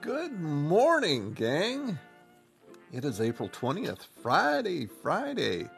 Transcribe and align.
Good 0.00 0.40
morning, 0.40 1.34
gang. 1.34 1.98
It 2.90 3.04
is 3.04 3.20
April 3.20 3.50
20th, 3.50 4.06
Friday, 4.22 4.86
Friday, 4.86 5.68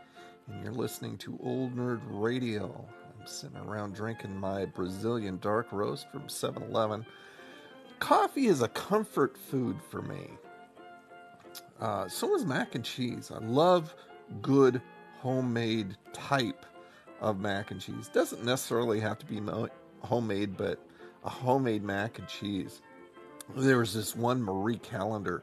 and 0.47 0.63
you're 0.63 0.73
listening 0.73 1.19
to 1.19 1.37
Old 1.43 1.75
Nerd 1.75 2.01
Radio. 2.07 2.87
I'm 3.19 3.27
sitting 3.27 3.57
around 3.57 3.97
drinking 3.97 4.37
my 4.37 4.67
Brazilian 4.67 5.39
dark 5.41 5.73
roast 5.73 6.09
from 6.13 6.29
7 6.29 6.63
Eleven. 6.63 7.05
Coffee 7.99 8.47
is 8.47 8.63
a 8.63 8.69
comfort 8.69 9.37
food 9.37 9.81
for 9.91 10.03
me. 10.03 10.29
Uh, 11.81 12.07
so 12.07 12.37
is 12.37 12.45
mac 12.45 12.77
and 12.77 12.85
cheese. 12.85 13.33
I 13.35 13.39
love 13.45 13.93
good 14.41 14.81
homemade 15.19 15.97
type 16.13 16.65
of 17.21 17.41
mac 17.41 17.73
and 17.73 17.81
cheese. 17.81 18.07
Doesn't 18.07 18.45
necessarily 18.45 19.01
have 19.01 19.19
to 19.19 19.27
be 19.27 19.43
homemade, 20.03 20.57
but 20.57 20.79
a 21.25 21.29
homemade 21.29 21.83
mac 21.83 22.21
and 22.21 22.29
cheese. 22.29 22.83
There 23.57 23.79
was 23.79 23.95
this 23.95 24.17
one 24.17 24.43
Marie 24.43 24.79
Callender 24.79 25.43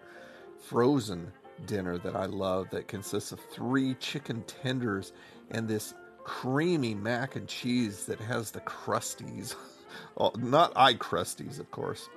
frozen 0.59 1.31
dinner 1.65 1.97
that 1.99 2.15
I 2.15 2.25
love 2.25 2.69
that 2.71 2.87
consists 2.87 3.31
of 3.31 3.39
three 3.39 3.95
chicken 3.95 4.43
tenders 4.43 5.13
and 5.51 5.67
this 5.67 5.93
creamy 6.23 6.95
mac 6.95 7.35
and 7.35 7.47
cheese 7.47 8.05
that 8.05 8.19
has 8.19 8.51
the 8.51 8.61
crusties. 8.61 9.55
well, 10.15 10.33
not 10.37 10.71
eye 10.75 10.93
crusties, 10.93 11.59
of 11.59 11.71
course, 11.71 12.09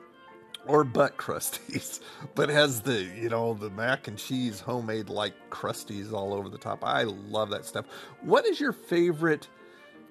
or 0.66 0.84
butt 0.84 1.16
crusties, 1.16 2.00
but 2.34 2.48
has 2.48 2.82
the, 2.82 3.02
you 3.02 3.28
know, 3.28 3.54
the 3.54 3.70
mac 3.70 4.08
and 4.08 4.18
cheese 4.18 4.60
homemade 4.60 5.08
like 5.08 5.34
crusties 5.50 6.12
all 6.12 6.34
over 6.34 6.48
the 6.48 6.58
top. 6.58 6.84
I 6.84 7.04
love 7.04 7.50
that 7.50 7.64
stuff. 7.64 7.86
What 8.20 8.46
is 8.46 8.60
your 8.60 8.72
favorite 8.72 9.48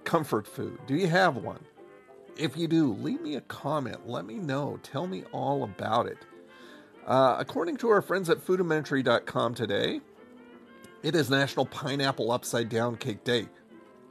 comfort 0.03 0.47
food? 0.47 0.79
Do 0.87 0.95
you 0.95 1.07
have 1.07 1.37
one? 1.37 1.59
If 2.37 2.57
you 2.57 2.67
do, 2.67 2.93
leave 2.93 3.21
me 3.21 3.35
a 3.35 3.41
comment. 3.41 4.07
Let 4.07 4.25
me 4.25 4.35
know. 4.35 4.79
Tell 4.83 5.07
me 5.07 5.23
all 5.31 5.63
about 5.63 6.07
it. 6.07 6.17
Uh, 7.05 7.35
according 7.39 7.77
to 7.77 7.89
our 7.89 8.01
friends 8.01 8.29
at 8.29 8.37
Foodimentary.com 8.45 9.53
today, 9.53 10.01
it 11.03 11.15
is 11.15 11.29
National 11.29 11.65
Pineapple 11.65 12.31
Upside 12.31 12.69
Down 12.69 12.95
Cake 12.95 13.23
Day. 13.23 13.47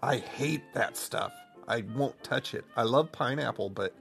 I 0.03 0.17
hate 0.17 0.63
that 0.75 0.97
stuff. 0.97 1.33
I 1.69 1.85
won't 1.95 2.23
touch 2.25 2.55
it. 2.55 2.65
I 2.77 2.83
love 2.83 3.13
pineapple, 3.13 3.71
but 3.71 3.95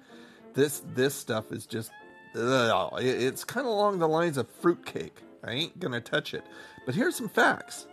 this 0.54 0.82
this 0.96 1.14
stuff 1.14 1.52
is 1.52 1.68
just 1.68 1.92
ugh, 2.36 2.94
it's 3.00 3.44
kind 3.44 3.68
of 3.68 3.74
along 3.74 4.00
the 4.00 4.08
lines 4.08 4.38
of 4.38 4.50
fruitcake. 4.50 5.22
I 5.44 5.52
ain't 5.52 5.80
gonna 5.80 6.02
touch 6.02 6.34
it. 6.34 6.44
But 6.86 6.96
here's 6.96 7.16
some 7.16 7.30
facts. 7.30 7.86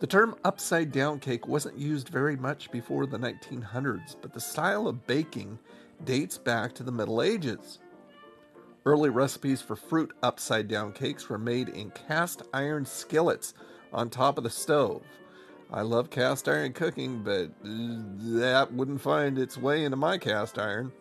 The 0.00 0.06
term 0.06 0.34
upside 0.44 0.90
down 0.92 1.20
cake 1.20 1.46
wasn't 1.46 1.78
used 1.78 2.08
very 2.08 2.36
much 2.36 2.70
before 2.70 3.06
the 3.06 3.18
1900s, 3.18 4.16
but 4.20 4.32
the 4.32 4.40
style 4.40 4.88
of 4.88 5.06
baking 5.06 5.58
dates 6.04 6.36
back 6.36 6.74
to 6.74 6.82
the 6.82 6.92
Middle 6.92 7.22
Ages. 7.22 7.78
Early 8.84 9.08
recipes 9.08 9.62
for 9.62 9.76
fruit 9.76 10.12
upside 10.22 10.68
down 10.68 10.92
cakes 10.92 11.28
were 11.28 11.38
made 11.38 11.70
in 11.70 11.90
cast 11.92 12.42
iron 12.52 12.84
skillets 12.84 13.54
on 13.92 14.10
top 14.10 14.36
of 14.36 14.44
the 14.44 14.50
stove. 14.50 15.02
I 15.72 15.82
love 15.82 16.10
cast 16.10 16.48
iron 16.48 16.72
cooking, 16.72 17.22
but 17.22 17.50
that 17.62 18.72
wouldn't 18.72 19.00
find 19.00 19.38
its 19.38 19.56
way 19.56 19.84
into 19.84 19.96
my 19.96 20.18
cast 20.18 20.58
iron. 20.58 20.92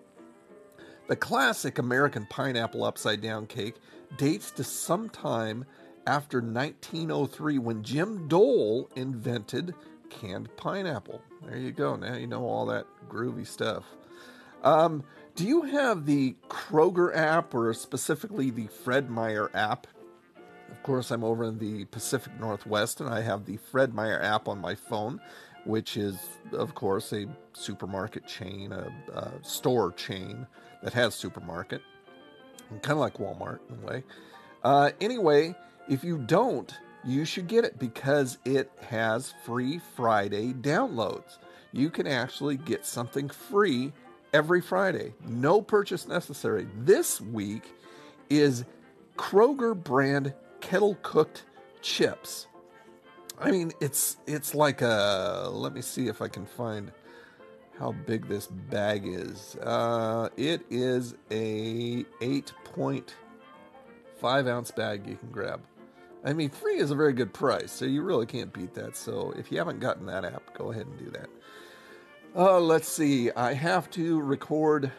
The 1.07 1.16
classic 1.17 1.80
American 1.80 2.25
pineapple 2.30 2.85
upside 2.85 3.22
down 3.22 3.47
cake 3.47 3.75
dates 4.17 4.52
to 4.52 4.63
sometime 4.63 5.66
after 6.05 6.39
1903 6.39 7.57
when 7.59 7.83
Jim 7.83 8.27
Dole 8.27 8.89
invented 8.95 9.73
canned 10.09 10.55
pineapple. 10.57 11.21
There 11.45 11.57
you 11.57 11.71
go. 11.71 11.95
Now 11.95 12.15
you 12.15 12.27
know 12.27 12.45
all 12.45 12.65
that 12.67 12.85
groovy 13.09 13.47
stuff. 13.47 13.83
Um, 14.63 15.03
do 15.35 15.45
you 15.45 15.63
have 15.63 16.05
the 16.05 16.35
Kroger 16.47 17.15
app 17.15 17.53
or 17.53 17.73
specifically 17.73 18.49
the 18.49 18.67
Fred 18.67 19.09
Meyer 19.09 19.49
app? 19.53 19.87
Of 20.71 20.81
course, 20.83 21.11
I'm 21.11 21.23
over 21.23 21.43
in 21.45 21.59
the 21.59 21.85
Pacific 21.85 22.33
Northwest 22.39 23.01
and 23.01 23.09
I 23.09 23.21
have 23.21 23.45
the 23.45 23.57
Fred 23.57 23.93
Meyer 23.93 24.21
app 24.21 24.47
on 24.47 24.59
my 24.59 24.75
phone, 24.75 25.19
which 25.65 25.97
is, 25.97 26.17
of 26.51 26.75
course, 26.75 27.11
a 27.13 27.28
supermarket 27.53 28.25
chain, 28.25 28.72
a, 28.72 28.91
a 29.13 29.31
store 29.44 29.91
chain 29.91 30.47
that 30.81 30.94
has 30.94 31.16
supermarket, 31.16 31.81
kind 32.81 32.91
of 32.91 32.97
like 32.97 33.17
Walmart 33.17 33.59
in 33.69 33.83
a 33.83 33.85
way. 33.85 34.03
Uh, 34.63 34.91
anyway, 35.01 35.55
if 35.88 36.03
you 36.03 36.17
don't, 36.17 36.73
you 37.03 37.25
should 37.25 37.47
get 37.47 37.66
it 37.66 37.79
because 37.79 38.38
it 38.45 38.71
has 38.89 39.33
free 39.45 39.79
Friday 39.95 40.53
downloads. 40.53 41.38
You 41.71 41.89
can 41.89 42.07
actually 42.07 42.57
get 42.57 42.85
something 42.85 43.29
free 43.29 43.91
every 44.33 44.61
Friday. 44.61 45.13
No 45.25 45.61
purchase 45.61 46.07
necessary. 46.07 46.67
This 46.77 47.19
week 47.19 47.73
is 48.29 48.63
Kroger 49.17 49.75
brand 49.75 50.33
kettle 50.61 50.97
cooked 51.01 51.43
chips. 51.81 52.47
I 53.39 53.51
mean, 53.51 53.73
it's 53.81 54.17
it's 54.25 54.55
like 54.55 54.81
a 54.81 55.49
let 55.51 55.73
me 55.73 55.81
see 55.81 56.07
if 56.07 56.22
I 56.22 56.29
can 56.29 56.45
find 56.45 56.91
how 57.77 57.91
big 57.91 58.27
this 58.27 58.47
bag 58.47 59.05
is. 59.05 59.57
Uh, 59.57 60.29
it 60.38 60.61
is 60.69 61.16
a 61.31 62.05
8.5 62.22 64.47
ounce 64.47 64.72
bag 64.72 65.07
you 65.07 65.16
can 65.16 65.29
grab. 65.29 65.61
I 66.25 66.34
mean, 66.34 66.50
free 66.50 66.78
is 66.78 66.91
a 66.91 66.95
very 66.95 67.13
good 67.13 67.34
price, 67.34 67.72
so 67.72 67.85
you 67.85 68.01
really 68.01 68.25
can't 68.25 68.53
beat 68.53 68.73
that. 68.75 68.95
So 68.95 69.34
if 69.38 69.51
you 69.51 69.57
haven't 69.57 69.79
gotten 69.79 70.06
that 70.06 70.23
app, 70.23 70.57
go 70.57 70.72
ahead 70.72 70.88
and 70.88 70.97
do 70.97 71.11
that. 71.11 71.29
Uh, 72.35 72.59
let's 72.59 72.88
see. 72.88 73.29
I 73.31 73.53
have 73.53 73.89
to 73.91 74.22
record. 74.22 74.91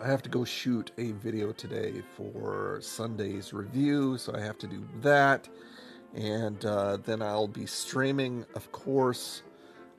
I 0.00 0.06
have 0.06 0.22
to 0.22 0.28
go 0.28 0.44
shoot 0.44 0.92
a 0.98 1.12
video 1.12 1.52
today 1.52 2.02
for 2.16 2.78
Sunday's 2.82 3.52
review, 3.52 4.16
so 4.18 4.34
I 4.34 4.40
have 4.40 4.58
to 4.58 4.66
do 4.66 4.86
that. 5.00 5.48
And 6.14 6.64
uh, 6.64 6.98
then 6.98 7.22
I'll 7.22 7.48
be 7.48 7.66
streaming, 7.66 8.44
of 8.54 8.70
course, 8.72 9.42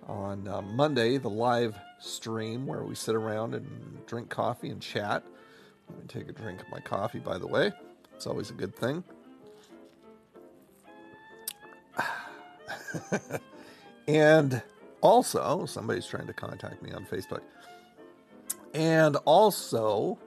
on 0.07 0.47
uh, 0.47 0.61
Monday, 0.61 1.17
the 1.17 1.29
live 1.29 1.75
stream 1.99 2.65
where 2.65 2.83
we 2.83 2.95
sit 2.95 3.15
around 3.15 3.55
and 3.55 4.05
drink 4.05 4.29
coffee 4.29 4.69
and 4.69 4.81
chat. 4.81 5.23
Let 5.89 5.99
me 5.99 6.05
take 6.07 6.29
a 6.29 6.33
drink 6.33 6.61
of 6.61 6.69
my 6.69 6.79
coffee, 6.79 7.19
by 7.19 7.37
the 7.37 7.47
way. 7.47 7.71
It's 8.15 8.27
always 8.27 8.51
a 8.51 8.53
good 8.53 8.75
thing. 8.75 9.03
and 14.07 14.61
also, 15.01 15.65
somebody's 15.65 16.05
trying 16.05 16.27
to 16.27 16.33
contact 16.33 16.81
me 16.81 16.91
on 16.91 17.05
Facebook. 17.05 17.41
And 18.73 19.15
also, 19.25 20.19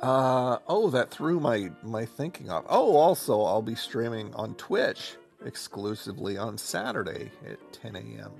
uh, 0.00 0.58
oh, 0.68 0.90
that 0.90 1.10
threw 1.10 1.40
my 1.40 1.70
my 1.82 2.04
thinking 2.04 2.50
off. 2.50 2.64
Oh, 2.68 2.96
also, 2.96 3.42
I'll 3.42 3.62
be 3.62 3.74
streaming 3.74 4.34
on 4.34 4.54
Twitch 4.54 5.16
exclusively 5.44 6.36
on 6.36 6.58
Saturday 6.58 7.30
at 7.48 7.72
10 7.72 7.96
a.m. 7.96 8.30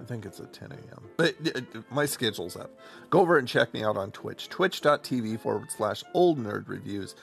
I 0.00 0.04
think 0.04 0.26
it's 0.26 0.40
at 0.40 0.52
10 0.52 0.72
a.m. 0.72 1.04
But 1.16 1.34
uh, 1.54 1.60
my 1.90 2.06
schedule's 2.06 2.56
up. 2.56 2.70
Go 3.10 3.20
over 3.20 3.38
and 3.38 3.46
check 3.46 3.72
me 3.72 3.84
out 3.84 3.96
on 3.96 4.10
Twitch, 4.10 4.48
twitch.tv 4.48 5.40
forward 5.40 5.70
slash 5.70 6.02
old 6.14 6.38
nerd 6.38 6.68
reviews, 6.68 7.14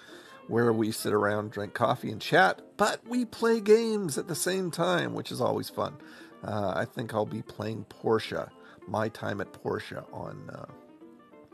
where 0.47 0.73
we 0.73 0.91
sit 0.91 1.13
around, 1.13 1.51
drink 1.51 1.73
coffee, 1.73 2.11
and 2.11 2.21
chat, 2.21 2.61
but 2.77 3.05
we 3.07 3.25
play 3.25 3.59
games 3.59 4.17
at 4.17 4.27
the 4.27 4.35
same 4.35 4.71
time, 4.71 5.13
which 5.13 5.31
is 5.31 5.41
always 5.41 5.69
fun. 5.69 5.95
Uh, 6.43 6.73
I 6.75 6.85
think 6.85 7.13
I'll 7.13 7.25
be 7.25 7.41
playing 7.41 7.85
Portia, 7.85 8.51
my 8.87 9.09
time 9.09 9.41
at 9.41 9.53
Portia 9.53 10.03
on 10.11 10.49
uh, 10.53 10.65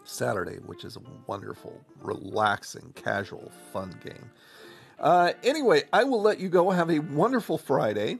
Saturday, 0.04 0.58
which 0.66 0.86
is 0.86 0.96
a 0.96 1.02
wonderful, 1.28 1.80
relaxing, 2.02 2.94
casual, 2.96 3.52
fun 3.74 3.94
game. 4.04 4.32
Uh, 5.00 5.34
anyway, 5.44 5.84
I 5.94 6.04
will 6.06 6.22
let 6.22 6.40
you 6.40 6.50
go. 6.50 6.72
Have 6.72 6.90
a 6.90 7.00
wonderful 7.00 7.58
Friday. 7.58 8.20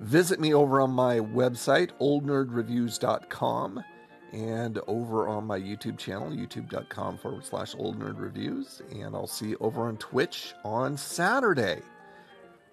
Visit 0.00 0.40
me 0.40 0.52
over 0.52 0.80
on 0.80 0.90
my 0.90 1.20
website, 1.20 1.90
oldnerdreviews.com, 2.00 3.84
and 4.32 4.78
over 4.86 5.28
on 5.28 5.46
my 5.46 5.58
YouTube 5.58 5.98
channel, 5.98 6.30
youtube.com 6.30 7.18
forward 7.18 7.44
slash 7.44 7.74
oldnerdreviews. 7.74 8.80
And 8.92 9.14
I'll 9.14 9.26
see 9.26 9.50
you 9.50 9.58
over 9.60 9.82
on 9.82 9.96
Twitch 9.98 10.54
on 10.64 10.96
Saturday. 10.96 11.82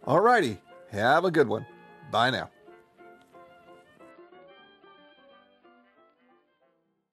Alrighty, 0.08 0.58
have 0.92 1.26
a 1.26 1.32
good 1.32 1.48
one. 1.48 1.66
Bye 2.12 2.32
now. 2.32 2.50